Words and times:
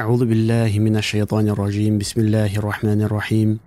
أعوذ 0.00 0.24
بالله 0.24 0.78
من 0.78 0.96
الشيطان 0.96 1.48
الرجيم 1.48 1.98
بسم 1.98 2.20
الله 2.20 2.56
الرحمن 2.56 3.02
الرحيم 3.02 3.58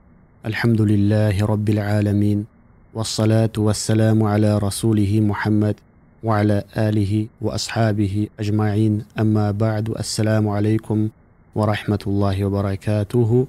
الحمد 0.45 0.81
لله 0.81 1.45
رب 1.45 1.69
العالمين 1.69 2.45
والصلاة 2.93 3.55
والسلام 3.57 4.23
على 4.23 4.57
رسوله 4.57 5.21
محمد 5.21 5.75
وعلى 6.23 6.63
آله 6.77 7.27
وأصحابه 7.41 8.27
أجمعين 8.39 8.93
أما 9.19 9.51
بعد 9.51 9.89
السلام 9.89 10.47
عليكم 10.47 11.09
ورحمة 11.55 12.03
الله 12.07 12.45
وبركاته 12.45 13.47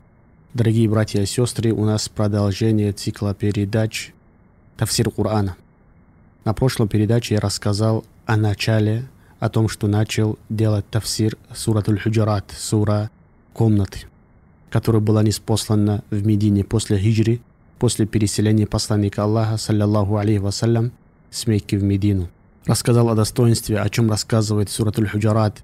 Дорогие 0.52 0.88
братья 0.88 1.22
и 1.22 1.26
сестры, 1.26 1.70
у 1.72 1.84
нас 1.84 2.08
продолжение 2.08 2.90
цикла 2.92 3.34
передач 3.34 4.12
«Тавсир 4.76 5.08
Корана». 5.10 5.54
На 6.44 6.54
прошлой 6.54 6.88
передаче 6.88 7.34
я 7.34 7.40
рассказал 7.40 8.04
о 8.26 8.36
начале, 8.36 9.04
о 9.45 9.49
том, 9.49 9.69
что 9.69 9.87
начал 9.87 10.37
делать 10.49 10.85
тавсир 10.89 11.37
суратуль 11.55 11.99
Худжарат, 11.99 12.51
сура 12.57 13.09
комнаты, 13.53 14.07
которая 14.69 15.01
была 15.01 15.23
неспослана 15.23 16.03
в 16.09 16.25
Медине 16.25 16.63
после 16.63 16.97
хиджри, 16.97 17.41
после 17.79 18.05
переселения 18.05 18.67
посланника 18.67 19.23
Аллаха, 19.23 19.57
саллиллаху 19.57 20.17
алейхи 20.17 20.39
вассалям, 20.39 20.91
с 21.29 21.47
Мекки 21.47 21.75
в 21.75 21.83
Медину. 21.83 22.29
Рассказал 22.65 23.09
о 23.09 23.15
достоинстве, 23.15 23.79
о 23.79 23.89
чем 23.89 24.09
рассказывает 24.09 24.69
суратуль 24.69 25.07
Худжарат, 25.07 25.63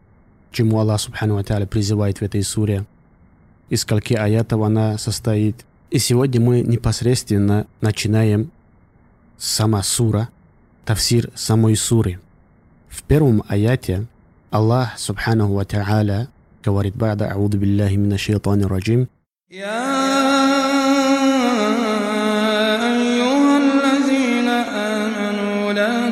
чему 0.52 0.80
Аллах 0.80 1.02
субхану 1.02 1.36
ва 1.36 1.66
призывает 1.66 2.20
в 2.20 2.22
этой 2.22 2.44
суре, 2.44 2.86
из 3.70 3.82
скольки 3.82 4.14
аятов 4.14 4.62
она 4.62 4.98
состоит. 4.98 5.66
И 5.92 5.98
сегодня 5.98 6.42
мы 6.42 6.60
непосредственно 6.62 7.68
начинаем 7.80 8.52
сама 9.38 9.82
сура, 9.82 10.28
тавсир 10.84 11.32
самой 11.36 11.78
суры. 11.78 12.20
В 12.91 13.03
первом 13.03 13.43
аяте 13.49 14.07
Аллах 14.51 14.99
субханаху 14.99 15.55
ва 15.55 15.65
та'аля 15.65 16.29
говорит 16.65 16.97
«Бада 16.97 17.31
а'уду 17.31 17.59
биллахи 17.59 17.97
мина 17.97 18.19
шайтани 18.19 18.65
раджим» 18.65 19.09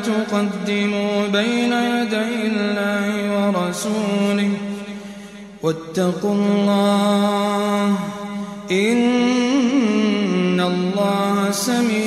تقدموا 0.05 1.27
بين 1.27 1.72
يدي 1.72 2.34
الله 2.52 3.06
ورسوله 3.34 4.50
واتقوا 5.62 6.34
الله 6.34 7.98
إن 8.70 10.60
الله 10.60 11.50
سميع 11.50 11.97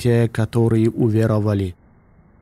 те, 0.00 0.28
которые 0.28 0.90
уверовали, 0.90 1.76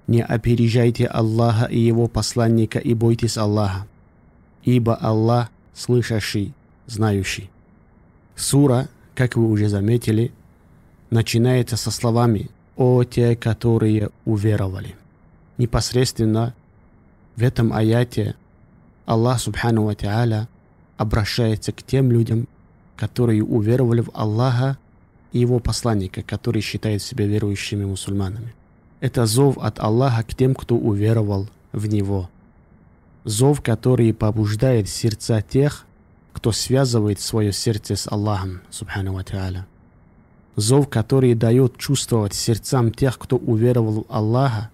не 0.06 0.23
опережайте 0.23 1.06
Аллаха 1.06 1.67
и 1.67 1.78
Его 1.78 2.06
посланника 2.06 2.78
и 2.78 2.95
бойтесь 2.95 3.37
Аллаха, 3.37 3.87
ибо 4.62 4.95
Аллах 4.95 5.50
слышащий, 5.75 6.55
знающий». 6.87 7.50
Сура, 8.37 8.89
как 9.17 9.34
вы 9.34 9.50
уже 9.50 9.69
заметили, 9.69 10.31
начинается 11.11 11.77
со 11.77 11.91
словами 11.91 12.48
«О 12.77 13.03
те, 13.03 13.34
которые 13.34 14.11
уверовали». 14.25 14.95
Непосредственно 15.56 16.55
в 17.34 17.43
этом 17.43 17.72
аяте 17.72 18.37
Аллах 19.05 19.41
Субхану 19.41 19.83
Ва 19.84 19.95
Та'аля 19.95 20.47
обращается 20.97 21.72
к 21.72 21.83
тем 21.83 22.12
людям, 22.12 22.47
которые 22.97 23.43
уверовали 23.43 24.03
в 24.03 24.11
Аллаха 24.15 24.78
и 25.33 25.39
его 25.39 25.59
посланника, 25.59 26.23
которые 26.23 26.62
считают 26.62 27.03
себя 27.03 27.27
верующими 27.27 27.84
мусульманами. 27.84 28.55
Это 29.01 29.27
зов 29.27 29.59
от 29.59 29.79
Аллаха 29.79 30.23
к 30.25 30.34
тем, 30.34 30.55
кто 30.55 30.77
уверовал 30.77 31.48
в 31.73 31.87
Него. 31.87 32.29
Зов, 33.25 33.62
который 33.62 34.12
побуждает 34.15 34.89
сердца 34.89 35.43
тех, 35.43 35.87
кто 36.33 36.53
связывает 36.53 37.21
свое 37.21 37.53
сердце 37.53 37.97
с 37.97 38.11
Аллахом, 38.11 38.61
субхану 38.71 39.12
ва 39.12 39.23
та'аля. 39.23 39.67
Зов, 40.56 40.89
который 40.89 41.34
дает 41.34 41.77
чувствовать 41.77 42.34
сердцам 42.34 42.93
тех, 42.93 43.19
кто 43.19 43.37
уверовал 43.37 44.03
в 44.03 44.06
Аллаха, 44.09 44.71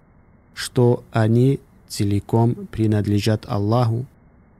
что 0.54 1.04
они 1.12 1.60
целиком 1.88 2.54
принадлежат 2.70 3.44
Аллаху 3.47 4.06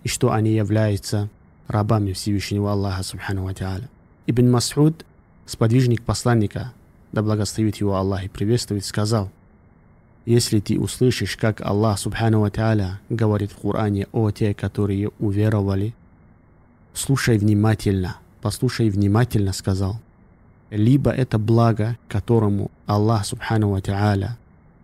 и 0.03 0.09
что 0.09 0.33
они 0.33 0.53
являются 0.53 1.31
рабами 1.69 2.13
Всевышнего 2.13 2.73
Аллаха, 2.73 3.03
субхану 3.03 3.45
ва 3.45 3.53
та'аля. 3.53 3.89
Ибн 4.27 4.55
Мас'уд 4.55 5.05
сподвижник 5.47 6.03
посланника, 6.03 6.73
да 7.13 7.23
благословит 7.23 7.77
его 7.77 7.97
Аллах 7.97 8.25
и 8.25 8.29
приветствует, 8.29 8.85
сказал, 8.85 9.31
«Если 10.25 10.61
ты 10.61 10.79
услышишь, 10.79 11.37
как 11.37 11.61
Аллах, 11.61 11.99
субхану 11.99 12.47
та'аля, 12.47 13.01
говорит 13.11 13.53
в 13.53 13.57
Коране 13.57 14.07
о 14.13 14.31
те, 14.31 14.55
которые 14.55 15.11
уверовали, 15.19 15.95
слушай 16.95 17.39
внимательно, 17.39 18.17
послушай 18.41 18.89
внимательно, 18.89 19.53
сказал, 19.53 20.01
либо 20.71 21.11
это 21.11 21.39
благо, 21.39 21.99
которому 22.09 22.71
Аллах, 22.87 23.27
субхану 23.27 23.77
та'аля, 23.79 24.39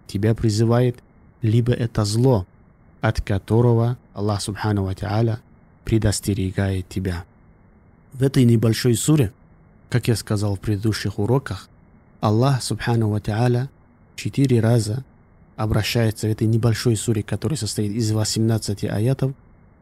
тебя 0.06 0.34
призывает, 0.34 0.99
либо 1.43 1.72
это 1.72 2.04
зло, 2.04 2.47
от 3.00 3.22
которого 3.22 3.97
Аллах, 4.12 4.43
субхану 4.43 4.88
та'аля, 4.91 5.38
предостерегает 5.84 6.88
тебя. 6.88 7.25
В 8.12 8.22
этой 8.22 8.44
небольшой 8.44 8.94
суре 8.94 9.32
как 9.90 10.08
я 10.08 10.16
сказал 10.16 10.54
в 10.56 10.60
предыдущих 10.60 11.18
уроках, 11.18 11.68
Аллах, 12.20 12.62
субхану 12.62 13.08
ва 13.08 13.20
четыре 14.14 14.60
раза 14.60 15.04
обращается 15.56 16.26
в 16.26 16.30
этой 16.30 16.46
небольшой 16.46 16.96
суре, 16.96 17.22
которая 17.22 17.58
состоит 17.58 17.92
из 17.92 18.12
18 18.12 18.84
аятов, 18.84 19.32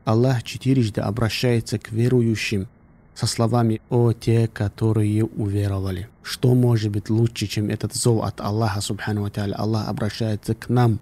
Аллах 0.04 0.42
четырежды 0.42 1.02
обращается 1.02 1.78
к 1.78 1.92
верующим 1.92 2.69
со 3.14 3.26
словами 3.26 3.82
«О 3.91 4.12
те, 4.12 4.48
которые 4.48 5.24
уверовали». 5.24 6.08
Что 6.22 6.54
может 6.54 6.90
быть 6.92 7.10
лучше, 7.10 7.46
чем 7.46 7.69
этот 7.69 7.94
зов 7.94 8.25
от 8.25 8.40
Аллаха, 8.40 8.80
субхану 8.80 9.22
ва? 9.22 9.30
Аллах 9.56 9.88
обращается 9.88 10.54
к 10.54 10.69
нам 10.69 11.00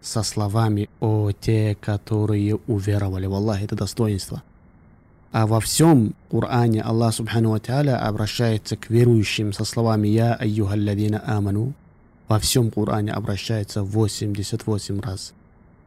со 0.00 0.22
словами 0.22 0.88
«О 1.00 1.30
те, 1.30 1.76
которые 1.80 2.56
уверовали». 2.66 3.26
В 3.26 3.34
Аллах 3.34 3.62
это 3.62 3.76
достоинство. 3.76 4.42
А 5.30 5.46
во 5.46 5.60
всем 5.60 6.14
Коране 6.30 6.80
Аллах 6.80 7.14
Субхану 7.14 7.50
Ва 7.50 7.96
обращается 7.96 8.76
к 8.76 8.88
верующим 8.88 9.52
со 9.52 9.64
словами 9.64 10.08
«Я 10.08 10.34
айюхалладина 10.34 11.22
аману». 11.26 11.74
Во 12.28 12.38
всем 12.38 12.70
Коране 12.70 13.12
обращается 13.12 13.82
88 13.82 15.00
раз. 15.00 15.34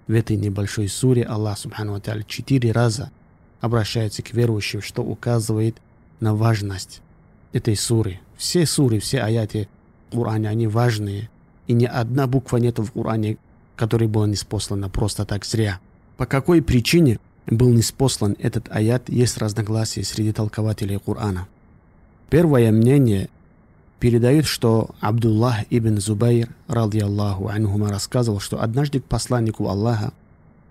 В 0.07 0.13
этой 0.13 0.37
небольшой 0.37 0.87
суре 0.87 1.23
Аллах 1.23 1.57
Субхану 1.57 1.93
Ва 1.93 2.23
4 2.23 2.71
раза 2.71 3.11
обращается 3.61 4.21
к 4.21 4.31
верующим, 4.33 4.81
что 4.81 5.01
указывает 5.01 5.77
на 6.19 6.35
важность 6.35 7.01
этой 7.51 7.75
суры. 7.75 8.19
Все 8.37 8.67
суры, 8.67 8.99
все 8.99 9.21
аяты 9.21 9.67
Коране, 10.11 10.49
они 10.49 10.67
важные. 10.67 11.31
И 11.65 11.73
ни 11.73 11.85
одна 11.85 12.27
буква 12.27 12.57
нет 12.57 12.77
в 12.77 12.91
Коране, 12.91 13.37
которая 13.75 14.07
была 14.07 14.27
неспослана 14.27 14.87
просто 14.87 15.25
так 15.25 15.45
зря. 15.45 15.79
По 16.17 16.27
какой 16.27 16.61
причине 16.61 17.19
был 17.47 17.69
неспослан 17.69 18.35
этот 18.39 18.67
аят, 18.71 19.09
есть 19.09 19.37
разногласия 19.37 20.03
среди 20.03 20.31
толкователей 20.31 20.99
Корана. 20.99 21.47
Первое 22.29 22.71
мнение 22.71 23.29
передает, 23.99 24.45
что 24.45 24.91
Абдуллах 24.99 25.65
ибн 25.69 25.97
Зубайр, 25.99 26.49
ради 26.67 26.99
Аллаху 26.99 27.47
анхума, 27.47 27.89
рассказывал, 27.89 28.39
что 28.39 28.61
однажды 28.61 28.99
к 28.99 29.05
посланнику 29.05 29.67
Аллаха, 29.67 30.13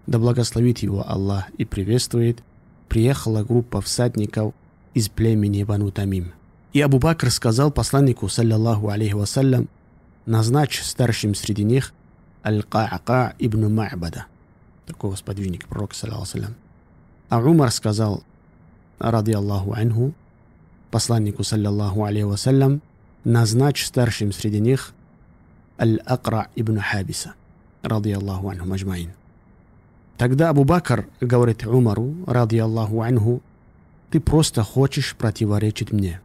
да 0.07 0.19
благословит 0.19 0.79
его 0.79 1.09
Аллах 1.09 1.45
и 1.59 1.65
приветствует, 1.65 2.43
приехала 2.89 3.45
группа 3.45 3.81
всадников 3.81 4.55
из 4.95 5.09
племени 5.09 5.63
Бану 5.65 5.91
Тамим. 5.91 6.33
И 6.73 6.81
Абу 6.81 6.99
Бакр 6.99 7.31
сказал 7.31 7.71
посланнику, 7.71 8.29
саллиллаху 8.29 8.89
алейхи 8.89 9.13
вассалям, 9.13 9.69
назначь 10.27 10.81
старшим 10.83 11.35
среди 11.35 11.65
них 11.65 11.93
Аль-Ка'ака 12.45 13.35
ибн 13.39 13.67
Ма'бада– 13.67 14.25
такого 14.91 15.15
сподвижника 15.15 15.69
пророка, 15.69 15.95
саллиллаху 15.95 16.55
А 17.29 17.39
Умар 17.39 17.71
сказал, 17.71 18.25
ради 18.99 19.31
Аллаху 19.31 19.73
анху, 19.73 20.13
посланнику, 20.91 21.45
саллиллаху 21.45 22.05
алейхи 22.05 22.25
вассалям, 22.25 22.83
назначь 23.23 23.87
старшим 23.87 24.33
среди 24.33 24.59
них 24.59 24.93
Аль-Акра 25.79 26.49
ибн 26.57 26.81
Хабиса, 26.81 27.35
ради 27.83 28.11
Аллаху 28.11 28.51
анху 28.51 28.67
маджмаин. 28.67 29.13
Тогда 30.19 30.51
Абу 30.51 30.65
Бакр 30.65 31.07
говорит 31.21 31.65
Умару, 31.65 32.15
ради 32.27 32.57
Аллаху 32.57 33.01
анху, 33.03 33.43
ты 34.11 34.19
просто 34.19 34.65
хочешь 34.65 35.15
противоречить 35.15 35.93
мне. 35.93 36.21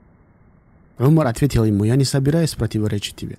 Умар 0.98 1.28
ответил 1.28 1.66
ему, 1.66 1.84
я 1.84 1.96
не 1.96 2.04
собираюсь 2.04 2.56
противоречить 2.56 3.16
тебе. 3.16 3.38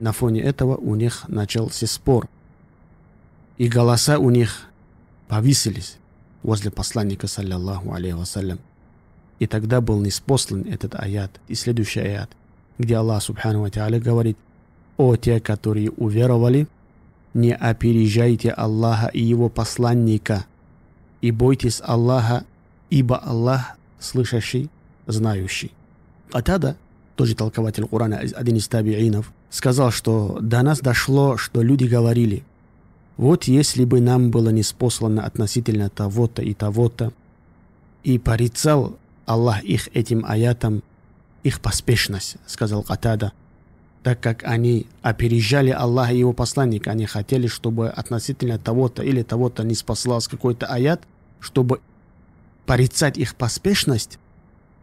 На 0.00 0.10
фоне 0.12 0.42
этого 0.42 0.76
у 0.76 0.96
них 0.96 1.24
начался 1.28 1.86
спор– 1.86 2.28
и 3.58 3.68
голоса 3.68 4.18
у 4.18 4.30
них 4.30 4.68
повисились 5.26 5.98
возле 6.42 6.70
посланника, 6.70 7.26
саллиллаху 7.26 7.92
алейхи 7.92 8.14
вассалям. 8.14 8.60
И 9.40 9.46
тогда 9.46 9.80
был 9.80 10.00
неспослан 10.00 10.62
этот 10.62 10.94
аят 10.94 11.40
и 11.48 11.54
следующий 11.54 12.00
аят, 12.00 12.30
где 12.78 12.96
Аллах 12.96 13.22
субхану 13.22 13.60
ва 13.62 13.98
говорит, 13.98 14.38
«О 14.96 15.16
те, 15.16 15.40
которые 15.40 15.90
уверовали, 15.90 16.66
не 17.34 17.54
опережайте 17.54 18.50
Аллаха 18.50 19.08
и 19.08 19.22
Его 19.22 19.48
посланника, 19.48 20.46
и 21.20 21.30
бойтесь 21.30 21.80
Аллаха, 21.84 22.44
ибо 22.90 23.16
Аллах 23.16 23.76
слышащий, 23.98 24.70
знающий. 25.06 25.72
Атада, 26.32 26.76
тоже 27.16 27.34
толкователь 27.34 27.86
Корана, 27.86 28.18
один 28.18 28.56
из 28.56 28.68
табиинов, 28.68 29.32
сказал, 29.50 29.90
что 29.90 30.38
до 30.40 30.62
нас 30.62 30.80
дошло, 30.80 31.36
что 31.36 31.62
люди 31.62 31.84
говорили, 31.84 32.44
вот 33.18 33.44
если 33.44 33.84
бы 33.84 34.00
нам 34.00 34.30
было 34.30 34.50
неспослано 34.50 35.26
относительно 35.26 35.90
того-то 35.90 36.40
и 36.40 36.54
того-то, 36.54 37.12
и 38.04 38.16
порицал 38.16 38.96
Аллах 39.26 39.62
их 39.64 39.88
этим 39.92 40.24
аятом, 40.24 40.84
их 41.42 41.60
поспешность, 41.60 42.36
сказал 42.46 42.84
Катада, 42.84 43.32
так 44.04 44.20
как 44.20 44.44
они 44.44 44.86
опережали 45.02 45.70
Аллаха 45.70 46.12
и 46.12 46.18
его 46.18 46.32
посланника, 46.32 46.92
они 46.92 47.06
хотели, 47.06 47.48
чтобы 47.48 47.88
относительно 47.88 48.56
того-то 48.56 49.02
или 49.02 49.24
того-то 49.24 49.64
не 49.64 49.74
спаслался 49.74 50.30
какой-то 50.30 50.66
аят, 50.66 51.02
чтобы 51.40 51.80
порицать 52.66 53.18
их 53.18 53.34
поспешность, 53.34 54.20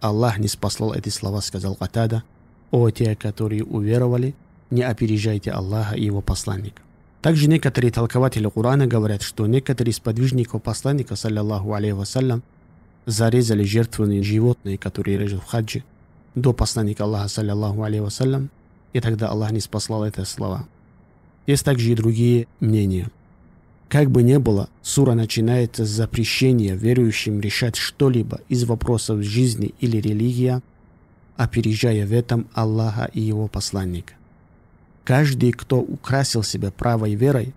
Аллах 0.01 0.39
не 0.39 0.49
спаслал 0.49 0.93
эти 0.93 1.07
слова, 1.07 1.39
сказал 1.39 1.75
Катада, 1.75 2.23
«О 2.69 2.89
те, 2.89 3.15
которые 3.15 3.63
уверовали, 3.63 4.35
не 4.69 4.81
опережайте 4.81 5.51
Аллаха 5.51 5.95
и 5.95 6.03
его 6.03 6.21
посланника». 6.21 6.84
Также 7.25 7.49
некоторые 7.49 7.91
толкователи 7.91 8.47
Корана 8.47 8.85
говорят, 8.85 9.23
что 9.23 9.47
некоторые 9.47 9.93
из 9.93 9.99
подвижников 9.99 10.61
посланника, 10.61 11.15
саллиллаху 11.15 11.73
алейхи 11.73 11.93
вассалям, 11.93 12.43
зарезали 13.07 13.63
жертвенные 13.63 14.21
животные, 14.21 14.77
которые 14.77 15.17
режут 15.17 15.41
в 15.41 15.47
хаджи, 15.47 15.83
до 16.35 16.53
посланника 16.53 17.05
Аллаха, 17.05 17.27
саллиллаху 17.27 17.81
алейхи 17.81 18.03
вассалям, 18.03 18.51
и 18.93 18.99
тогда 18.99 19.29
Аллах 19.29 19.49
не 19.53 19.59
спаслал 19.59 20.03
это 20.03 20.23
слова. 20.23 20.67
Есть 21.47 21.65
также 21.65 21.93
и 21.93 21.95
другие 21.95 22.45
мнения. 22.59 23.09
Как 23.89 24.11
бы 24.11 24.21
ни 24.21 24.37
было, 24.37 24.69
сура 24.83 25.15
начинается 25.15 25.83
с 25.83 25.89
запрещения 25.89 26.75
верующим 26.75 27.39
решать 27.39 27.75
что-либо 27.75 28.41
из 28.49 28.65
вопросов 28.65 29.23
жизни 29.23 29.73
или 29.79 29.97
религия, 29.97 30.61
опережая 31.37 32.05
в 32.05 32.13
этом 32.13 32.45
Аллаха 32.53 33.09
и 33.11 33.19
его 33.19 33.47
посланника. 33.47 34.13
Каждый, 35.05 35.51
кто 35.51 35.79
украсил 35.79 36.41
себя 36.41 36.71
правой 36.71 37.13
верой, 37.13 37.53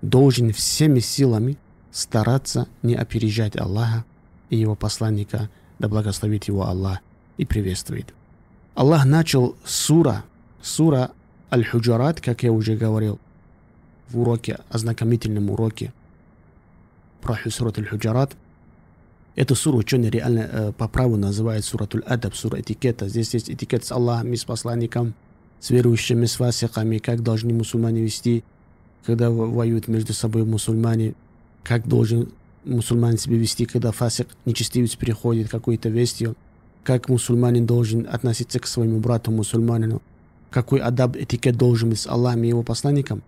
должен 0.00 0.50
всеми 0.52 0.98
силами 0.98 1.58
стараться 1.92 2.66
не 2.82 2.94
опережать 2.94 3.56
Аллаха 3.56 4.04
и 4.48 4.56
его 4.56 4.74
посланника, 4.74 5.50
да 5.78 5.88
благословит 5.88 6.44
его 6.44 6.66
Аллах 6.66 7.00
и 7.36 7.44
приветствует. 7.44 8.14
Аллах 8.74 9.04
начал 9.04 9.56
сура, 9.64 10.24
сура 10.62 11.10
Аль-Худжарат, 11.52 12.22
как 12.22 12.42
я 12.42 12.50
уже 12.50 12.76
говорил, 12.76 13.20
в 14.08 14.18
уроке, 14.18 14.58
ознакомительном 14.70 15.50
уроке 15.50 15.92
про 17.20 17.36
Сурат 17.50 17.78
Аль-Худжарат. 17.78 18.36
Эту 19.36 19.54
суру 19.54 19.78
ученые 19.78 20.10
реально 20.10 20.48
э, 20.50 20.72
по 20.72 20.88
праву 20.88 21.16
называют 21.16 21.64
суратуль 21.64 22.02
адаб, 22.06 22.34
сура 22.34 22.60
этикета. 22.60 23.08
Здесь 23.08 23.34
есть 23.34 23.50
этикет 23.50 23.84
с 23.84 23.92
Аллахом 23.92 24.32
и 24.32 24.36
с 24.36 24.44
посланником, 24.44 25.14
с 25.64 25.70
верующими, 25.70 26.26
с 26.26 26.34
фасиками, 26.34 26.98
как 26.98 27.22
должны 27.22 27.54
мусульмане 27.54 28.02
вести, 28.02 28.44
когда 29.06 29.30
воюют 29.30 29.88
между 29.88 30.12
собой 30.12 30.44
мусульмане, 30.44 31.14
как 31.62 31.88
должен 31.88 32.28
мусульманин 32.66 33.16
себя 33.16 33.38
вести, 33.38 33.64
когда 33.64 33.90
фасик 33.90 34.28
нечестивец 34.44 34.94
приходит 34.94 35.48
какой-то 35.48 35.88
вестью, 35.88 36.36
как 36.82 37.08
мусульманин 37.08 37.64
должен 37.64 38.06
относиться 38.10 38.60
к 38.60 38.66
своему 38.66 39.00
брату 39.00 39.30
мусульманину, 39.30 40.02
какой 40.50 40.80
адаб, 40.80 41.16
этикет 41.16 41.56
должен 41.56 41.88
быть 41.88 42.00
с 42.00 42.06
Аллахом 42.06 42.44
и 42.44 42.48
его 42.48 42.62
посланником. 42.62 43.22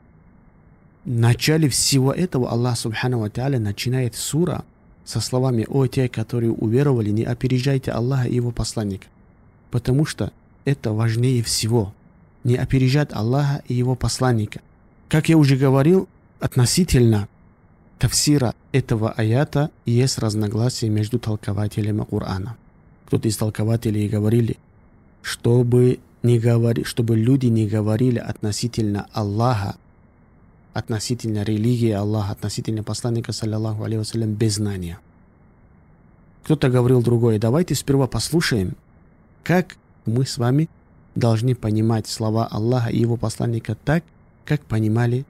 В 1.06 1.10
начале 1.10 1.70
всего 1.70 2.12
этого 2.12 2.50
Аллах 2.50 2.78
Субхану 2.78 3.20
Ва 3.20 3.30
начинает 3.58 4.14
сура 4.14 4.62
со 5.06 5.20
словами 5.20 5.64
«О 5.70 5.86
те, 5.86 6.10
которые 6.10 6.52
уверовали, 6.52 7.08
не 7.08 7.24
опережайте 7.24 7.92
Аллаха 7.92 8.28
и 8.28 8.34
его 8.34 8.50
посланника». 8.50 9.06
Потому 9.70 10.04
что 10.04 10.32
это 10.66 10.92
важнее 10.92 11.42
всего. 11.42 11.94
Не 12.46 12.54
опережать 12.54 13.12
Аллаха 13.12 13.64
и 13.66 13.74
его 13.74 13.96
посланника. 13.96 14.60
Как 15.08 15.28
я 15.28 15.36
уже 15.36 15.56
говорил, 15.56 16.08
относительно 16.38 17.26
тафсира 17.98 18.54
этого 18.70 19.10
аята 19.10 19.72
есть 19.84 20.16
разногласия 20.18 20.88
между 20.88 21.18
толкователями 21.18 22.04
Корана. 22.04 22.56
Кто-то 23.06 23.26
из 23.26 23.36
толкователей 23.36 24.08
говорили, 24.08 24.58
чтобы, 25.22 25.98
не 26.22 26.38
говори, 26.38 26.84
чтобы 26.84 27.16
люди 27.16 27.46
не 27.46 27.66
говорили 27.66 28.20
относительно 28.20 29.08
Аллаха, 29.12 29.74
относительно 30.72 31.42
религии 31.42 31.90
Аллаха, 31.90 32.30
относительно 32.30 32.84
посланника, 32.84 33.32
саллиллаху 33.32 33.82
алейhi 33.82 33.98
вассалям, 33.98 34.34
без 34.34 34.54
знания. 34.54 35.00
Кто-то 36.44 36.70
говорил 36.70 37.02
другое. 37.02 37.40
Давайте 37.40 37.74
сперва 37.74 38.06
послушаем, 38.06 38.76
как 39.42 39.76
мы 40.04 40.24
с 40.24 40.38
вами 40.38 40.68
должны 41.16 41.54
понимать 41.54 42.06
слова 42.06 42.46
Аллаха 42.46 42.90
и 42.90 43.00
его 43.00 43.16
посланника 43.16 43.74
так, 43.74 44.04
как 44.44 44.60
понимали 44.62 45.24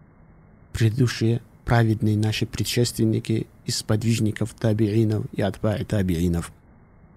предыдущие 0.73 1.41
праведные 1.65 2.17
наши 2.17 2.45
предшественники 2.45 3.47
из 3.65 3.83
подвижников 3.83 4.53
табиинов 4.53 5.25
и 5.33 5.41
атба'i 5.41 5.85
табиинов. 5.85 6.53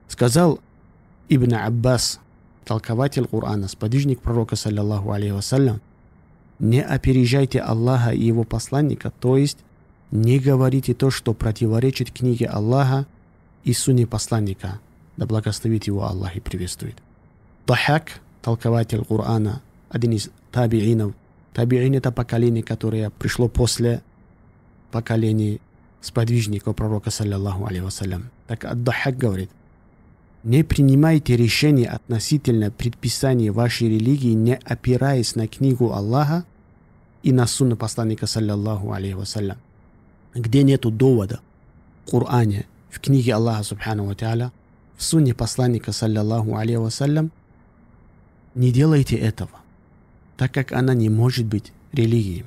Сказал 0.08 0.60
Ибн 1.28 1.56
Аббас, 1.56 2.20
толкователь 2.66 3.28
Корана, 3.28 3.68
сподвижник 3.68 4.22
пророка, 4.22 4.56
саллиллаху 4.56 5.12
алейхи 5.12 5.34
вассалям, 5.34 5.82
не 6.58 6.82
опережайте 6.82 7.60
Аллаха 7.60 8.12
и 8.12 8.24
его 8.24 8.44
посланника, 8.44 9.12
то 9.20 9.38
есть 9.38 9.58
не 10.12 10.40
говорите 10.40 10.94
то, 10.94 11.12
что 11.12 11.34
противоречит 11.34 12.12
книге 12.12 12.48
Аллаха 12.48 13.06
и 13.64 13.74
сунне 13.74 14.08
посланника, 14.08 14.80
да 15.18 15.26
благословит 15.26 15.86
его 15.86 16.06
Аллах 16.06 16.36
и 16.36 16.40
приветствует. 16.40 16.96
Тахак, 17.66 18.22
толкователь 18.50 19.06
Корана, 19.06 19.62
один 19.90 20.14
из 20.14 20.32
табиинов. 20.52 21.14
Табиин 21.54 21.94
это 21.94 22.12
поколение, 22.12 22.64
которое 22.64 23.12
пришло 23.12 23.48
после 23.48 24.02
поколений 24.92 25.62
сподвижников 26.02 26.76
пророка, 26.76 27.12
саллиллаху 27.12 27.68
алейхи. 27.68 28.22
Так 28.48 28.66
Ад-Дахак 28.66 29.18
говорит, 29.18 29.52
не 30.44 30.64
принимайте 30.64 31.38
решения 31.38 31.90
относительно 31.90 32.72
предписания 32.72 33.52
вашей 33.52 33.88
религии, 33.88 34.34
не 34.34 34.56
опираясь 34.56 35.36
на 35.36 35.48
книгу 35.48 35.92
Аллаха 35.92 36.44
и 37.22 37.32
на 37.32 37.46
сунну 37.46 37.76
посланника, 37.78 38.26
саллиллаху 38.26 38.94
алейхи 38.94 39.14
вассалям. 39.14 39.58
Где 40.34 40.64
нету 40.64 40.90
довода 40.90 41.40
в 42.04 42.10
Коране, 42.10 42.66
в 42.90 43.00
книге 43.00 43.36
Аллаха, 43.36 43.62
субхану 43.62 44.06
ва 44.06 44.52
в 44.98 45.04
сунне 45.04 45.36
посланника, 45.36 45.92
саллиллаху 45.92 46.56
алейхи 46.56 46.78
вассалям, 46.78 47.32
не 48.60 48.74
делайте 48.74 49.16
этого, 49.16 49.52
так 50.36 50.54
как 50.54 50.74
она 50.74 50.94
не 50.94 51.08
может 51.08 51.46
быть 51.46 51.72
религией. 51.94 52.44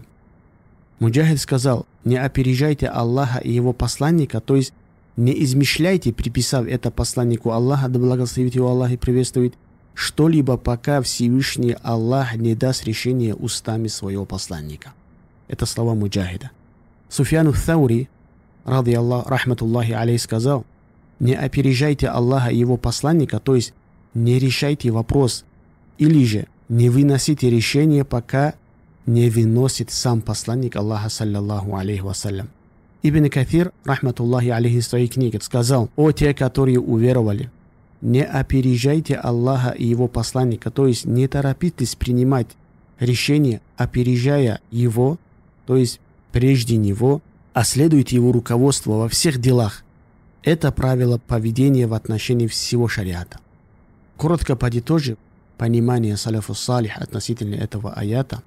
Муджахид 0.99 1.41
сказал, 1.41 1.87
не 2.05 2.19
опережайте 2.19 2.87
Аллаха 2.89 3.39
и 3.39 3.51
его 3.51 3.73
посланника, 3.73 4.41
то 4.41 4.55
есть 4.55 4.75
не 5.17 5.33
измышляйте, 5.43 6.13
приписав 6.13 6.67
это 6.67 6.91
посланнику 6.91 7.51
Аллаха, 7.51 7.89
да 7.89 7.99
благословит 7.99 8.55
его 8.55 8.69
Аллах 8.69 8.91
и 8.93 8.99
приветствует, 8.99 9.55
что-либо, 9.95 10.59
пока 10.59 11.01
Всевышний 11.01 11.77
Аллах 11.83 12.37
не 12.37 12.55
даст 12.55 12.85
решение 12.85 13.35
устами 13.35 13.89
своего 13.89 14.27
посланника. 14.27 14.93
Это 15.49 15.65
слова 15.65 15.95
Муджахида. 15.95 16.51
Суфьяну 17.09 17.55
Thаури, 17.55 18.11
ради 18.67 18.91
Аллах, 18.91 19.29
рахматуллахи 19.29 19.93
алей, 19.93 20.19
сказал, 20.19 20.67
не 21.21 21.35
опережайте 21.35 22.09
Аллаха 22.09 22.51
и 22.51 22.59
его 22.59 22.77
посланника, 22.77 23.41
то 23.41 23.55
есть 23.55 23.73
не 24.13 24.39
решайте 24.39 24.91
вопрос, 24.91 25.47
или 26.03 26.25
же 26.25 26.49
не 26.69 26.91
выносите 26.91 27.49
решение, 27.49 28.05
пока 28.05 28.55
не 29.07 29.31
выносит 29.31 29.93
сам 29.93 30.21
посланник 30.21 30.75
Аллаха, 30.75 31.09
саллиллаху 31.09 31.77
алейхи 31.77 32.01
вассалям. 32.01 32.49
Ибн 33.05 33.29
Кафир, 33.29 33.73
рахматуллахи 33.85 34.49
алейхи, 34.49 34.81
в 34.81 34.85
своей 34.85 35.07
книге 35.07 35.39
сказал, 35.41 35.91
«О 35.95 36.11
те, 36.11 36.35
которые 36.35 36.81
уверовали, 36.81 37.51
не 38.01 38.25
опережайте 38.25 39.15
Аллаха 39.15 39.71
и 39.71 39.87
Его 39.87 40.09
посланника, 40.09 40.73
то 40.73 40.89
есть 40.89 41.05
не 41.05 41.29
торопитесь 41.29 41.95
принимать 41.95 42.49
решение, 42.99 43.61
опережая 43.77 44.61
Его, 44.73 45.19
то 45.67 45.77
есть 45.77 46.01
прежде 46.33 46.77
Него, 46.79 47.23
а 47.53 47.63
следуйте 47.63 48.17
Его 48.17 48.33
руководство 48.33 48.93
во 48.93 49.09
всех 49.09 49.39
делах. 49.39 49.85
Это 50.43 50.73
правило 50.73 51.19
поведения 51.19 51.87
в 51.87 51.95
отношении 51.95 52.49
всего 52.49 52.89
шариата. 52.89 53.39
Коротко 54.17 54.57
подытожив 54.57 55.17
понимание 55.63 56.17
салафу 56.17 56.55
салих 56.55 56.97
относительно 56.97 57.55
этого 57.55 57.93
аята, 57.93 58.43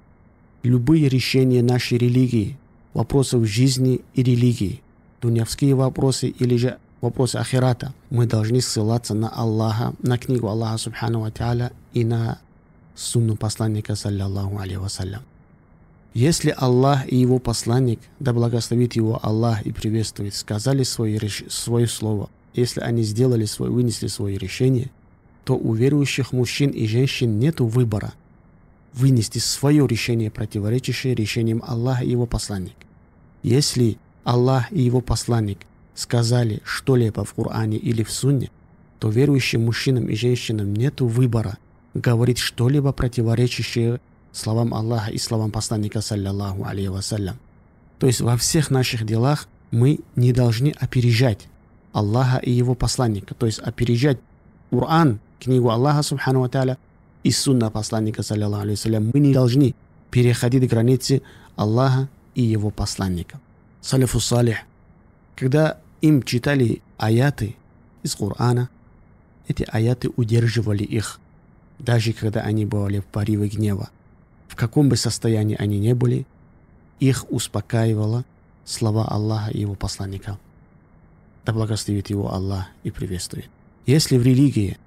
любые 0.62 1.08
решения 1.08 1.62
нашей 1.62 1.96
религии– 1.96 2.58
вопросов 2.92 3.46
жизни 3.46 4.02
и 4.12 4.22
религии, 4.22 4.82
дунявские 5.22 5.74
вопросы 5.74 6.28
или 6.28 6.56
же 6.56 6.76
вопросы 7.00 7.36
ахирата, 7.36 7.94
мы 8.10 8.26
должны 8.26 8.60
ссылаться 8.60 9.14
на 9.14 9.30
Аллаха, 9.30 9.94
на 10.02 10.18
книгу 10.18 10.46
Аллаха 10.46 10.76
Субхану 10.76 11.20
Ва 11.20 11.30
Та'аля 11.30 11.72
и 11.94 12.04
на 12.04 12.38
сунну 12.94 13.36
посланника, 13.36 13.94
саллиллаху 13.94 14.58
алейхи 14.58 14.76
вассалям. 14.76 15.22
Если 16.12 16.54
Аллах 16.54 17.10
и 17.10 17.16
Его 17.16 17.38
посланник, 17.38 18.00
да 18.20 18.34
благословит 18.34 18.94
Его 18.94 19.18
Аллах 19.22 19.62
и 19.62 19.72
приветствует, 19.72 20.34
сказали 20.34 20.82
свое, 20.82 21.18
свое 21.48 21.86
слово, 21.86 22.28
если 22.52 22.82
они 22.82 23.04
сделали 23.04 23.46
свое, 23.46 23.72
вынесли 23.72 24.08
свое 24.08 24.36
решение, 24.36 24.90
то 25.46 25.56
у 25.56 25.74
верующих 25.74 26.32
мужчин 26.32 26.70
и 26.70 26.88
женщин 26.88 27.38
нет 27.38 27.60
выбора 27.60 28.14
вынести 28.92 29.38
свое 29.38 29.86
решение, 29.86 30.28
противоречащее 30.28 31.14
решениям 31.14 31.62
Аллаха 31.64 32.02
и 32.02 32.10
Его 32.10 32.26
посланника. 32.26 32.74
Если 33.44 33.96
Аллах 34.24 34.72
и 34.72 34.82
Его 34.82 35.00
посланник 35.00 35.60
сказали 35.94 36.62
что-либо 36.64 37.24
в 37.24 37.32
Коране 37.32 37.76
или 37.76 38.02
в 38.02 38.10
Сунне, 38.10 38.50
то 38.98 39.08
верующим 39.08 39.64
мужчинам 39.64 40.08
и 40.08 40.16
женщинам 40.16 40.74
нет 40.74 41.00
выбора 41.00 41.58
говорить 41.94 42.38
что-либо 42.38 42.90
противоречащее 42.90 44.00
словам 44.32 44.74
Аллаха 44.74 45.12
и 45.12 45.18
словам 45.18 45.52
посланника, 45.52 46.00
саллиллаху 46.00 46.64
алейхи 46.64 46.88
вассалям. 46.88 47.38
То 48.00 48.08
есть 48.08 48.20
во 48.20 48.36
всех 48.36 48.70
наших 48.70 49.06
делах 49.06 49.46
мы 49.70 50.00
не 50.16 50.32
должны 50.32 50.74
опережать 50.76 51.46
Аллаха 51.92 52.38
и 52.38 52.50
его 52.50 52.74
посланника, 52.74 53.36
то 53.36 53.46
есть 53.46 53.60
опережать 53.60 54.18
Коран, 54.70 55.20
книгу 55.40 55.70
Аллаха, 55.70 56.02
субхану 56.02 56.48
та'аля, 56.48 56.78
и 57.22 57.30
сунна 57.32 57.70
посланника, 57.70 58.22
саллиллаху 58.22 58.62
алейхи 58.62 58.88
Мы 58.88 59.20
не 59.20 59.32
должны 59.32 59.74
переходить 60.10 60.68
границы 60.68 61.22
Аллаха 61.56 62.08
и 62.34 62.42
его 62.42 62.70
посланника. 62.70 63.40
Салифу 63.80 64.20
салих, 64.20 64.58
когда 65.34 65.78
им 66.00 66.22
читали 66.22 66.82
аяты 66.98 67.56
из 68.02 68.14
Корана, 68.14 68.68
эти 69.48 69.66
аяты 69.70 70.10
удерживали 70.16 70.84
их, 70.84 71.20
даже 71.78 72.12
когда 72.12 72.40
они 72.42 72.64
были 72.64 73.00
в 73.00 73.04
порыве 73.06 73.48
гнева. 73.48 73.90
В 74.48 74.56
каком 74.56 74.88
бы 74.88 74.96
состоянии 74.96 75.56
они 75.58 75.78
ни 75.78 75.92
были, 75.92 76.26
их 77.00 77.30
успокаивало 77.30 78.24
слова 78.64 79.04
Аллаха 79.06 79.50
и 79.50 79.60
его 79.60 79.74
посланника. 79.74 80.38
Да 81.44 81.52
благословит 81.52 82.10
его 82.10 82.32
Аллах 82.32 82.66
и 82.82 82.90
приветствует. 82.90 83.50
Если 83.86 84.16
в 84.16 84.22
религии, 84.22 84.78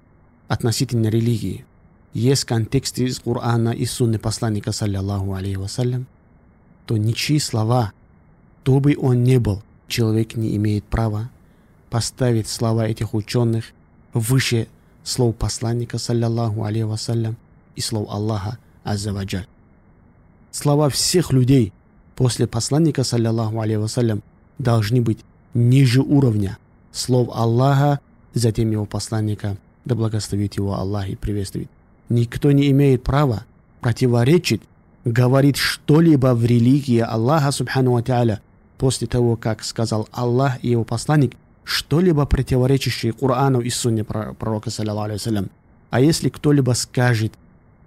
относительно 0.50 1.08
религии, 1.08 1.64
есть 2.12 2.44
контекст 2.44 2.98
из 3.00 3.20
Корана 3.20 3.70
и 3.70 3.86
сунны 3.86 4.18
посланника, 4.18 4.72
саллиллаху 4.72 5.36
алейхи 5.36 5.58
вассалям, 5.58 6.08
то 6.86 6.98
ничьи 6.98 7.40
слова, 7.40 7.94
кто 8.62 8.80
бы 8.80 8.98
он 9.00 9.24
ни 9.24 9.38
был, 9.38 9.62
человек 9.88 10.36
не 10.36 10.56
имеет 10.58 10.84
права 10.84 11.30
поставить 11.90 12.48
слова 12.48 12.88
этих 12.88 13.14
ученых 13.14 13.66
выше 14.14 14.68
слов 15.04 15.36
посланника, 15.36 16.00
саллиллаху 16.00 16.64
алейхи 16.64 16.84
вассалям, 16.84 17.38
и 17.76 17.82
слов 17.82 18.10
Аллаха, 18.10 18.58
аззаваджаль. 18.84 19.48
Слова 20.52 20.90
всех 20.90 21.32
людей 21.32 21.74
после 22.16 22.48
посланника, 22.48 23.04
саллиллаху 23.04 23.60
алейхи 23.62 23.78
вассалям, 23.78 24.24
должны 24.58 25.02
быть 25.02 25.20
ниже 25.54 26.02
уровня 26.02 26.58
слов 26.92 27.30
Аллаха, 27.32 28.00
затем 28.34 28.72
его 28.72 28.86
посланника, 28.86 29.58
да 29.86 29.96
благословит 29.96 30.56
его 30.56 30.76
Аллах 30.76 31.10
и 31.10 31.16
приветствует. 31.16 31.70
Никто 32.10 32.52
не 32.52 32.70
имеет 32.72 33.04
права 33.04 33.46
противоречить, 33.82 34.62
говорить 35.06 35.58
что-либо 35.58 36.34
в 36.34 36.46
религии 36.46 37.00
Аллаха, 37.00 37.52
субхану 37.52 37.94
ва 37.94 38.40
после 38.78 39.08
того, 39.08 39.36
как 39.36 39.64
сказал 39.64 40.08
Аллах 40.12 40.64
и 40.64 40.70
его 40.70 40.84
посланник, 40.84 41.34
что-либо 41.64 42.26
противоречащее 42.26 43.14
Корану 43.14 43.62
и 43.62 43.70
Сунне 43.70 44.04
пророка, 44.04 44.72
саллиллаху 44.72 45.50
А 45.92 46.00
если 46.00 46.30
кто-либо 46.30 46.72
скажет 46.72 47.34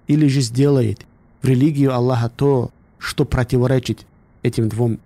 или 0.06 0.28
же 0.28 0.40
сделает 0.40 1.06
в 1.40 1.46
религию 1.46 1.94
Аллаха 1.94 2.28
то, 2.28 2.70
что 2.98 3.24
противоречит 3.24 4.06
этим 4.42 4.68
двум 4.68 5.00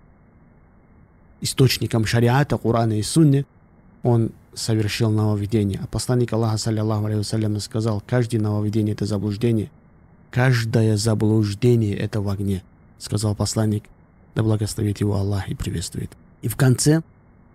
источникам 1.40 2.04
шариата, 2.04 2.58
Корана 2.58 2.98
и 2.98 3.02
Сунны, 3.02 3.46
он 4.02 4.32
совершил 4.56 5.10
нововведение. 5.10 5.80
А 5.82 5.86
посланник 5.86 6.32
Аллаха, 6.32 6.56
саллиллаху 6.56 7.06
алейhi 7.06 7.60
сказал, 7.60 8.02
каждое 8.06 8.40
нововведение– 8.40 8.94
это 8.94 9.06
заблуждение. 9.06 9.70
Каждое 10.30 10.96
заблуждение– 10.96 11.96
это 11.96 12.20
в 12.20 12.28
огне, 12.28 12.62
сказал 12.98 13.36
посланник, 13.36 13.84
да 14.34 14.42
благословит 14.42 15.00
его 15.00 15.16
Аллах 15.16 15.48
и 15.48 15.54
приветствует. 15.54 16.10
И 16.42 16.48
в 16.48 16.56
конце 16.56 17.02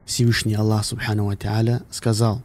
Всевышний 0.05 0.55
Аллах, 0.55 0.85
субхану 0.85 1.25
ва 1.25 1.81
сказал, 1.89 2.43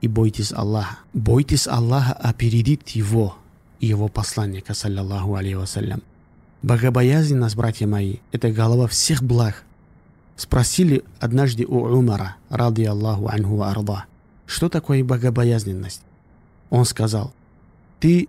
и 0.00 0.08
бойтесь 0.08 0.52
Аллаха. 0.52 0.98
Бойтесь 1.12 1.66
Аллаха 1.66 2.12
опередит 2.12 2.88
его 2.90 3.36
и 3.80 3.86
его 3.86 4.08
посланника, 4.08 4.74
саллиллаху 4.74 5.34
алейhi 5.34 5.56
вассалям. 5.56 6.02
Богобоязненность, 6.62 7.56
братья 7.56 7.86
мои, 7.86 8.16
это 8.32 8.50
голова 8.50 8.88
всех 8.88 9.22
благ. 9.22 9.64
Спросили 10.38 11.02
однажды 11.18 11.66
у 11.66 11.80
Умара, 11.80 12.36
ради 12.48 12.84
Аллаху 12.84 13.26
анху 13.26 13.60
арда, 13.60 14.04
что 14.46 14.68
такое 14.68 15.02
богобоязненность? 15.02 16.02
Он 16.70 16.84
сказал, 16.84 17.34
ты 17.98 18.28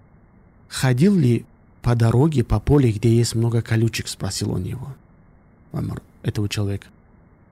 ходил 0.70 1.16
ли 1.16 1.46
по 1.84 1.94
дороге, 1.94 2.44
по 2.44 2.60
полю, 2.60 2.92
где 2.92 3.16
есть 3.16 3.36
много 3.36 3.62
колючек, 3.62 4.08
спросил 4.08 4.54
он 4.54 4.63
его. 4.63 4.96
Умар, 5.72 6.01
этого 6.24 6.50
человека. 6.50 6.88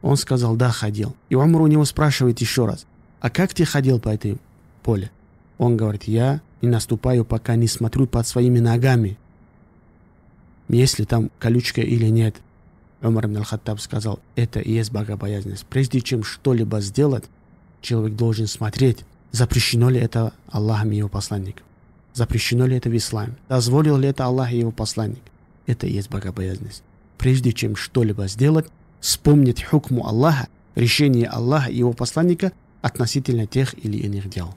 Он 0.01 0.17
сказал, 0.17 0.55
да, 0.55 0.71
ходил. 0.71 1.15
И 1.29 1.35
Умар 1.35 1.61
у 1.61 1.67
него 1.67 1.85
спрашивает 1.85 2.41
еще 2.41 2.65
раз, 2.65 2.87
а 3.21 3.29
как 3.29 3.53
ты 3.53 3.63
ходил 3.63 3.99
по 3.99 4.09
этой 4.09 4.39
поле? 4.81 5.11
Он 5.59 5.77
говорит, 5.77 6.05
я 6.05 6.41
не 6.63 6.69
наступаю, 6.69 7.25
пока 7.25 7.55
не 7.55 7.67
смотрю 7.67 8.07
под 8.07 8.25
своими 8.25 8.57
ногами, 8.57 9.19
есть 10.67 10.97
ли 10.97 11.05
там 11.05 11.29
колючка 11.37 11.81
или 11.81 12.07
нет. 12.07 12.37
Умар 13.01 13.25
ибн 13.25 13.37
аль-Хаттаб 13.37 13.79
сказал, 13.79 14.19
это 14.35 14.59
и 14.59 14.71
есть 14.71 14.91
богобоязненность. 14.91 15.65
Прежде 15.65 16.01
чем 16.01 16.23
что-либо 16.23 16.81
сделать, 16.81 17.25
человек 17.81 18.15
должен 18.15 18.47
смотреть, 18.47 19.05
запрещено 19.31 19.89
ли 19.89 19.99
это 19.99 20.33
Аллахом 20.49 20.91
и 20.91 20.97
его 20.97 21.09
посланником. 21.09 21.65
Запрещено 22.13 22.65
ли 22.65 22.75
это 22.75 22.89
в 22.89 22.97
исламе? 22.97 23.35
Дозволил 23.47 23.97
ли 23.97 24.09
это 24.09 24.25
Аллах 24.25 24.51
и 24.51 24.57
его 24.57 24.71
посланник? 24.71 25.21
Это 25.67 25.85
и 25.85 25.93
есть 25.93 26.09
богобоязненность. 26.09 26.81
Прежде 27.19 27.53
чем 27.53 27.75
что-либо 27.75 28.27
сделать, 28.27 28.65
вспомнить 28.99 29.63
хукму 29.63 30.07
Аллаха, 30.07 30.47
решение 30.73 31.27
Аллаха 31.27 31.69
и 31.69 31.77
его 31.77 31.93
посланника 31.93 32.51
относительно 32.81 33.45
тех 33.45 33.73
или 33.85 33.97
иных 33.97 34.29
дел. 34.29 34.55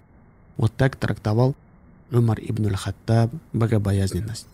Вот 0.56 0.72
так 0.74 0.96
трактовал 0.96 1.54
Умар 2.10 2.38
ибн 2.40 2.66
аль-Хаттаб 2.66 3.30
богобоязненность. 3.52 4.46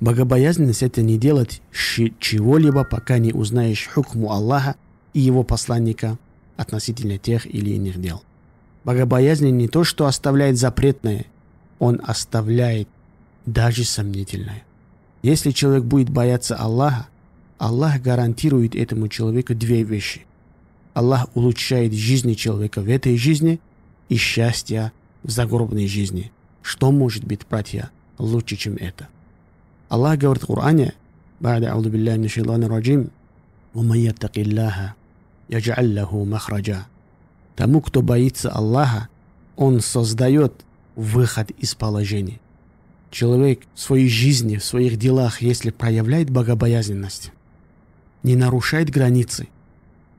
Богобоязненность– 0.00 0.82
это 0.84 1.02
не 1.02 1.18
делать 1.18 1.62
чего-либо, 1.72 2.84
пока 2.84 3.18
не 3.18 3.32
узнаешь 3.32 3.88
хукму 3.92 4.32
Аллаха 4.32 4.76
и 5.12 5.20
его 5.20 5.44
посланника 5.44 6.18
относительно 6.56 7.18
тех 7.18 7.46
или 7.46 7.70
иных 7.70 8.00
дел. 8.00 8.22
Богобоязнен 8.84 9.56
не 9.56 9.68
то, 9.68 9.84
что 9.84 10.06
оставляет 10.06 10.58
запретное, 10.58 11.26
он 11.78 12.00
оставляет 12.04 12.88
даже 13.46 13.84
сомнительное. 13.84 14.64
Если 15.22 15.52
человек 15.52 15.84
будет 15.84 16.10
бояться 16.10 16.56
Аллаха, 16.56 17.06
Аллах 17.58 18.02
гарантирует 18.02 18.74
этому 18.74 19.08
человеку 19.08 19.54
две 19.54 19.84
вещи. 19.84 20.26
Аллах 20.92 21.28
улучшает 21.34 21.94
жизнь 21.94 22.34
человека 22.34 22.82
в 22.82 22.88
этой 22.88 23.16
жизни 23.16 23.60
и 24.08 24.16
счастье 24.16 24.92
в 25.22 25.30
загробной 25.30 25.86
жизни. 25.86 26.30
Что 26.62 26.92
может 26.92 27.24
быть, 27.24 27.40
братья, 27.48 27.90
лучше, 28.18 28.56
чем 28.56 28.76
это? 28.76 29.08
Аллах 29.93 30.17
говорит 30.17 30.43
в 30.43 30.47
Коране, 30.47 30.93
بعد 31.41 31.63
أعوذ 31.63 31.89
بالله 31.89 32.17
من 32.17 32.25
الشيطان 32.25 32.63
الرجيم 32.63 33.07
ومن 33.75 33.97
يتق 33.97 34.37
الله 34.37 34.93
يجعل 35.49 35.95
له 35.95 36.23
مخرجا 36.25 36.85
Тому, 37.55 37.81
кто 37.81 38.01
боится 38.01 38.49
Аллаха, 38.51 39.09
Он 39.57 39.81
создает 39.81 40.53
выход 40.95 41.51
из 41.51 41.75
положения. 41.75 42.39
Человек 43.11 43.63
в 43.75 43.79
своей 43.81 44.07
жизни, 44.07 44.55
в 44.55 44.63
своих 44.63 44.97
делах, 44.97 45.41
если 45.41 45.69
проявляет 45.69 46.29
богобоязненность, 46.29 47.33
не 48.23 48.37
нарушает 48.37 48.89
границы, 48.89 49.49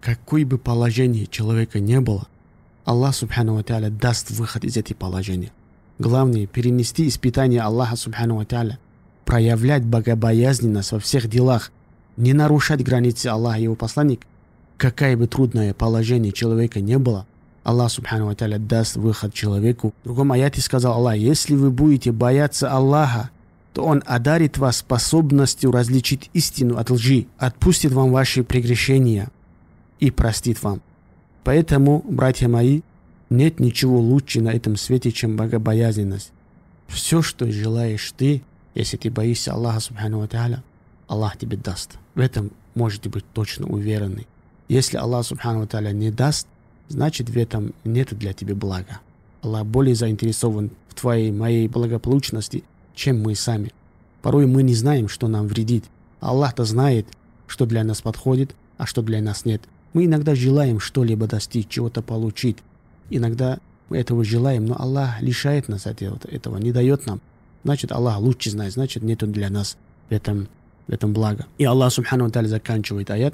какой 0.02 0.44
бы 0.44 0.58
положение 0.58 1.26
человека 1.26 1.80
не 1.80 2.00
было, 2.00 2.26
Аллах 2.84 3.14
Субхану 3.14 3.54
Ва 3.54 3.90
даст 3.90 4.30
выход 4.30 4.64
из 4.64 4.76
этих 4.76 4.96
положений. 4.96 5.52
Главное – 5.98 6.46
перенести 6.46 7.08
испытание 7.08 7.62
Аллаха 7.62 7.96
Субхану 7.96 8.36
Ва 8.36 8.46
проявлять 9.25 9.83
богобоязненность 9.83 10.91
во 10.91 10.99
всех 10.99 11.27
делах, 11.27 11.71
не 12.15 12.33
нарушать 12.33 12.83
границы 12.83 13.27
Аллаха 13.27 13.59
и 13.59 13.63
его 13.63 13.75
посланник, 13.75 14.21
какое 14.77 15.17
бы 15.17 15.27
трудное 15.27 15.73
положение 15.73 16.31
человека 16.31 16.79
не 16.79 16.97
было, 16.97 17.25
Аллах 17.63 17.91
Субхану 17.91 18.27
Ва 18.27 18.35
даст 18.59 18.95
выход 18.95 19.33
человеку. 19.33 19.93
В 20.03 20.05
другом 20.05 20.31
аяте 20.31 20.61
сказал 20.61 20.93
Аллах, 20.93 21.15
если 21.15 21.55
вы 21.55 21.71
будете 21.71 22.11
бояться 22.11 22.71
Аллаха, 22.71 23.31
то 23.73 23.83
Он 23.83 24.03
одарит 24.05 24.59
вас 24.59 24.77
способностью 24.77 25.71
различить 25.71 26.29
истину 26.33 26.77
от 26.77 26.91
лжи, 26.91 27.25
отпустит 27.37 27.91
вам 27.91 28.11
ваши 28.11 28.43
прегрешения 28.43 29.29
и 29.99 30.11
простит 30.11 30.61
вам. 30.61 30.81
Поэтому, 31.43 32.05
братья 32.07 32.47
мои, 32.47 32.81
нет 33.31 33.59
ничего 33.59 33.99
лучше 33.99 34.41
на 34.41 34.49
этом 34.49 34.77
свете, 34.77 35.11
чем 35.11 35.35
богобоязненность. 35.35 36.31
Все, 36.87 37.23
что 37.23 37.51
желаешь 37.51 38.13
ты, 38.15 38.43
если 38.75 38.97
ты 38.97 39.09
боишься 39.09 39.53
Аллаха 39.53 39.79
Субхану 39.79 40.19
Ва 40.19 40.63
Аллах 41.07 41.37
тебе 41.37 41.57
даст. 41.57 41.97
В 42.13 42.19
этом 42.19 42.51
можете 42.75 43.09
быть 43.09 43.25
точно 43.33 43.67
уверены. 43.67 44.27
Если 44.67 44.97
Аллах 44.97 45.25
Субхану 45.25 45.65
Таля 45.65 45.91
не 45.91 46.11
даст, 46.11 46.47
значит 46.89 47.29
в 47.29 47.37
этом 47.37 47.73
нет 47.83 48.17
для 48.17 48.33
тебя 48.33 48.55
блага. 48.55 48.99
Аллах 49.41 49.65
более 49.65 49.95
заинтересован 49.95 50.71
в 50.89 50.95
твоей, 50.95 51.31
моей 51.31 51.67
благополучности, 51.67 52.63
чем 52.93 53.21
мы 53.21 53.35
сами. 53.35 53.71
Порой 54.21 54.47
мы 54.47 54.63
не 54.63 54.73
знаем, 54.73 55.07
что 55.07 55.27
нам 55.27 55.47
вредит. 55.47 55.85
Аллах-то 56.19 56.65
знает, 56.65 57.07
что 57.47 57.65
для 57.65 57.83
нас 57.83 58.01
подходит, 58.01 58.55
а 58.77 58.85
что 58.85 59.01
для 59.03 59.21
нас 59.21 59.45
нет. 59.45 59.61
Мы 59.93 60.05
иногда 60.05 60.35
желаем 60.35 60.79
что-либо 60.79 61.27
достичь, 61.27 61.67
чего-то 61.69 62.01
получить. 62.01 62.57
Иногда 63.11 63.59
мы 63.89 63.99
этого 63.99 64.23
желаем, 64.23 64.65
но 64.65 64.75
Аллах 64.77 65.21
лишает 65.21 65.69
нас 65.69 65.85
от 65.85 66.01
этого, 66.01 66.57
не 66.57 66.71
дает 66.71 67.05
нам. 67.05 67.21
Значит, 67.65 67.91
Аллах 67.91 68.19
лучше 68.19 68.51
знает, 68.51 68.73
значит, 68.73 69.01
нету 69.01 69.25
для 69.25 69.49
нас 69.49 69.75
в 70.07 70.13
этом, 70.13 70.47
в 70.85 70.93
этом 70.93 71.13
блага. 71.13 71.47
И 71.57 71.65
Аллах 71.65 71.91
Субхану 71.91 72.29
Таля 72.29 72.47
заканчивает 72.47 73.09
аят. 73.09 73.33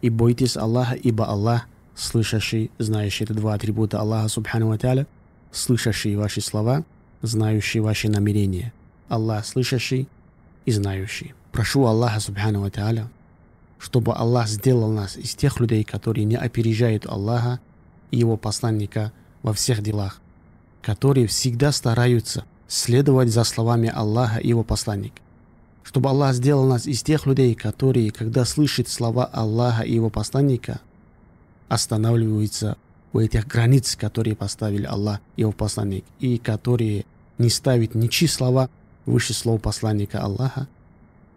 И 0.00 0.08
бойтесь 0.08 0.56
Аллаха, 0.56 0.94
ибо 0.94 1.26
Аллах 1.26 1.66
слышащий, 1.94 2.70
знающий. 2.78 3.24
Это 3.24 3.34
два 3.34 3.52
атрибута 3.52 4.00
Аллаха 4.00 4.28
Субхану 4.28 4.76
Таля, 4.78 5.06
слышащий 5.52 6.16
ваши 6.16 6.40
слова, 6.40 6.84
знающий 7.20 7.80
ваши 7.80 8.08
намерения. 8.08 8.72
Аллах 9.10 9.44
слышащий 9.44 10.08
и 10.64 10.72
знающий. 10.72 11.34
Прошу 11.52 11.84
Аллаха 11.84 12.18
Субхану 12.18 12.66
Та'аля, 12.66 13.08
чтобы 13.78 14.14
Аллах 14.14 14.48
сделал 14.48 14.90
нас 14.90 15.18
из 15.18 15.34
тех 15.34 15.60
людей, 15.60 15.84
которые 15.84 16.24
не 16.24 16.36
опережают 16.36 17.04
Аллаха 17.04 17.60
и 18.10 18.16
Его 18.16 18.38
посланника 18.38 19.12
во 19.42 19.52
всех 19.52 19.82
делах, 19.82 20.22
которые 20.80 21.26
всегда 21.26 21.72
стараются 21.72 22.46
следовать 22.70 23.30
за 23.30 23.42
словами 23.42 23.90
Аллаха 23.92 24.38
и 24.38 24.48
Его 24.48 24.62
посланника. 24.62 25.20
Чтобы 25.82 26.08
Аллах 26.08 26.34
сделал 26.34 26.66
нас 26.66 26.86
из 26.86 27.02
тех 27.02 27.26
людей, 27.26 27.54
которые, 27.54 28.12
когда 28.12 28.44
слышат 28.44 28.88
слова 28.88 29.24
Аллаха 29.24 29.82
и 29.82 29.92
Его 29.92 30.08
посланника, 30.08 30.80
останавливаются 31.68 32.76
у 33.12 33.18
этих 33.18 33.48
границ, 33.48 33.96
которые 33.96 34.36
поставили 34.36 34.84
Аллах 34.84 35.18
и 35.34 35.40
Его 35.40 35.50
посланник, 35.50 36.04
и 36.20 36.38
которые 36.38 37.06
не 37.38 37.50
ставят 37.50 37.96
ничьи 37.96 38.28
слова 38.28 38.70
выше 39.04 39.34
слов 39.34 39.60
посланника 39.60 40.20
Аллаха, 40.20 40.68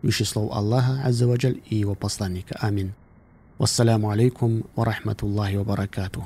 выше 0.03 0.25
слов 0.25 0.51
Аллаха 0.53 1.01
Аззаваджаль 1.03 1.61
и 1.67 1.77
его 1.77 1.95
посланника. 1.95 2.55
Амин. 2.59 2.93
Вассаляму 3.57 4.11
алейкум 4.11 4.65
ва 4.75 4.85
рахматуллахи 4.85 5.55
ва 5.55 5.63
баракатух. 5.63 6.25